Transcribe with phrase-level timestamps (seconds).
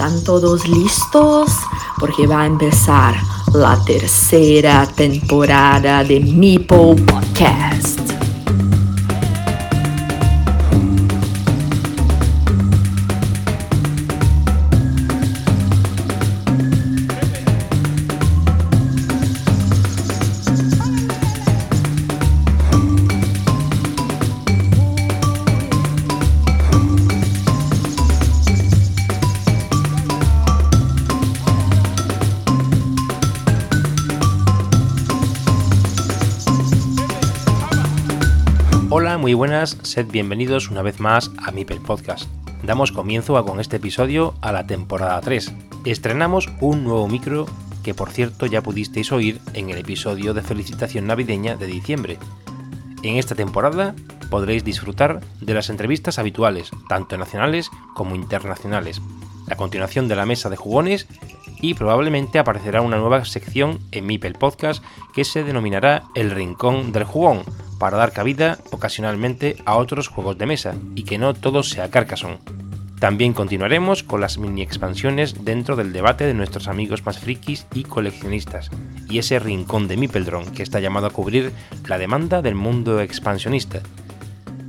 [0.00, 1.50] ¿Están todos listos?
[1.98, 3.14] Porque va a empezar
[3.52, 7.99] la tercera temporada de Meeple Podcast.
[38.92, 42.24] Hola, muy buenas, sed bienvenidos una vez más a Mipel Podcast.
[42.64, 45.52] Damos comienzo a, con este episodio a la temporada 3.
[45.84, 47.46] Estrenamos un nuevo micro
[47.84, 52.18] que por cierto ya pudisteis oír en el episodio de felicitación navideña de diciembre.
[53.04, 53.94] En esta temporada
[54.28, 59.00] podréis disfrutar de las entrevistas habituales, tanto nacionales como internacionales,
[59.46, 61.06] la continuación de la mesa de jugones
[61.60, 64.82] y probablemente aparecerá una nueva sección en Mipel Podcast
[65.14, 67.42] que se denominará El Rincón del Jugón,
[67.78, 72.38] para dar cabida ocasionalmente a otros juegos de mesa y que no todo sea Carcassonne.
[73.00, 77.84] También continuaremos con las mini expansiones dentro del debate de nuestros amigos más frikis y
[77.84, 78.70] coleccionistas,
[79.08, 81.52] y ese rincón de Mipeldron que está llamado a cubrir
[81.88, 83.80] la demanda del mundo expansionista.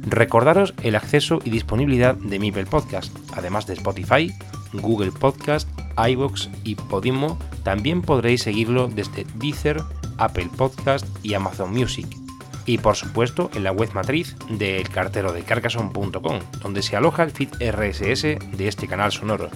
[0.08, 4.34] Recordaros el acceso y disponibilidad de Mipel Podcast, además de Spotify,
[4.72, 9.82] Google Podcast, iVoox y Podimo, también podréis seguirlo desde Deezer,
[10.18, 12.08] Apple Podcast y Amazon Music
[12.66, 17.32] y por supuesto en la web matriz del cartero de carcason.com, donde se aloja el
[17.32, 19.50] feed RSS de este canal sonoro.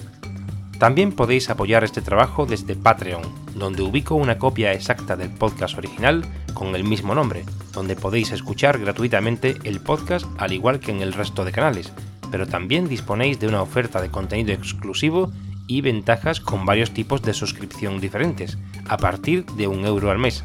[0.78, 3.22] También podéis apoyar este trabajo desde Patreon,
[3.54, 8.78] donde ubico una copia exacta del podcast original con el mismo nombre, donde podéis escuchar
[8.78, 11.92] gratuitamente el podcast al igual que en el resto de canales,
[12.30, 15.32] pero también disponéis de una oferta de contenido exclusivo
[15.66, 20.44] y ventajas con varios tipos de suscripción diferentes, a partir de un euro al mes.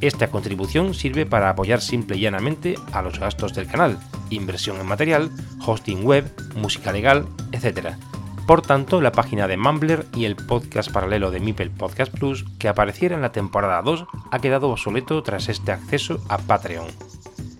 [0.00, 3.98] Esta contribución sirve para apoyar simple y llanamente a los gastos del canal,
[4.30, 5.30] inversión en material,
[5.64, 7.94] hosting web, música legal, etc.
[8.46, 12.68] Por tanto, la página de Mumbler y el podcast paralelo de Mipel Podcast Plus que
[12.68, 16.86] apareciera en la temporada 2 ha quedado obsoleto tras este acceso a Patreon.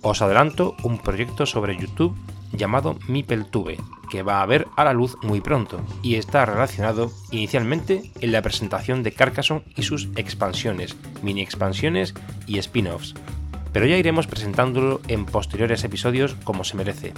[0.03, 2.16] Os adelanto un proyecto sobre YouTube
[2.56, 3.78] llamado MipelTube,
[4.11, 8.43] que va a ver a la luz muy pronto y está relacionado inicialmente en la
[8.43, 12.15] presentación de Carcassonne y sus expansiones, mini expansiones
[12.47, 13.15] y spin-offs,
[13.72, 17.12] pero ya iremos presentándolo en posteriores episodios como se merece.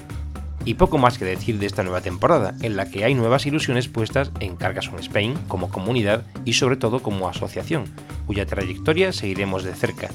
[0.65, 3.89] Y poco más que decir de esta nueva temporada, en la que hay nuevas ilusiones
[3.89, 7.85] puestas en Carcassonne Spain como comunidad y sobre todo como asociación,
[8.27, 10.11] cuya trayectoria seguiremos de cerca,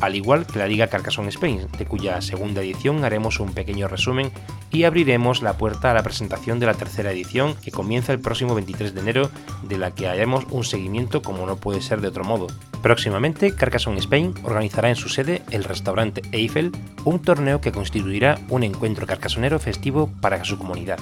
[0.00, 4.30] al igual que la Liga Carcassonne Spain, de cuya segunda edición haremos un pequeño resumen
[4.70, 8.54] y abriremos la puerta a la presentación de la tercera edición que comienza el próximo
[8.54, 9.30] 23 de enero,
[9.62, 12.46] de la que haremos un seguimiento como no puede ser de otro modo.
[12.82, 16.72] Próximamente, Carcassonne Spain organizará en su sede el restaurante Eiffel
[17.04, 20.98] un torneo que constituirá un encuentro carcasonero festivo para su comunidad.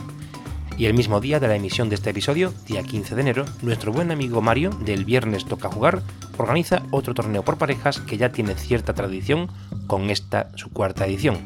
[0.76, 3.92] Y el mismo día de la emisión de este episodio, día 15 de enero, nuestro
[3.92, 6.02] buen amigo Mario, del Viernes Toca Jugar,
[6.42, 9.48] organiza otro torneo por parejas que ya tiene cierta tradición
[9.86, 11.38] con esta su cuarta edición.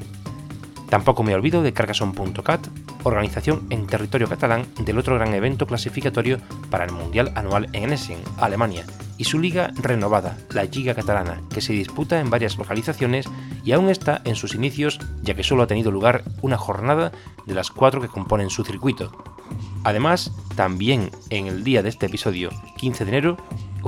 [0.89, 2.67] Tampoco me olvido de Carcassonne.cat,
[3.05, 6.39] organización en territorio catalán del otro gran evento clasificatorio
[6.71, 8.87] para el Mundial anual en Essen, Alemania,
[9.19, 13.29] y su liga renovada, la Liga Catalana, que se disputa en varias localizaciones
[13.65, 17.13] y aún está en sus inicios ya que solo ha tenido lugar una jornada
[17.45, 19.13] de las cuatro que componen su circuito.
[19.85, 23.37] Además, también en el día de este episodio, 15 de enero,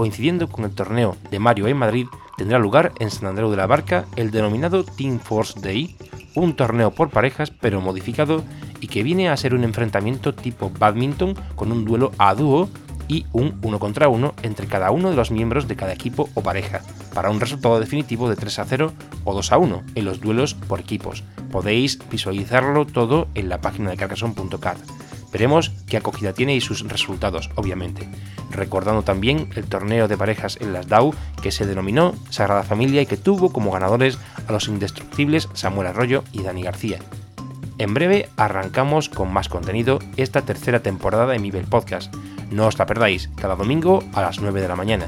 [0.01, 2.07] coincidiendo con el torneo de Mario en Madrid,
[2.39, 5.95] tendrá lugar en San Andreu de la Barca el denominado Team Force Day,
[6.35, 8.43] un torneo por parejas pero modificado
[8.81, 12.71] y que viene a ser un enfrentamiento tipo badminton con un duelo a dúo
[13.09, 16.41] y un uno contra uno entre cada uno de los miembros de cada equipo o
[16.41, 16.81] pareja,
[17.13, 18.93] para un resultado definitivo de 3 a 0
[19.25, 21.25] o 2 a 1 en los duelos por equipos.
[21.53, 24.79] Podéis visualizarlo todo en la página de carcassonne.cat.
[25.33, 28.09] Veremos qué acogida tiene y sus resultados, obviamente.
[28.51, 33.07] Recordando también el torneo de parejas en las DAO que se denominó Sagrada Familia y
[33.07, 36.99] que tuvo como ganadores a los indestructibles Samuel Arroyo y Dani García.
[37.79, 42.15] En breve arrancamos con más contenido esta tercera temporada de Mibel Podcast.
[42.51, 45.07] No os la perdáis, cada domingo a las 9 de la mañana.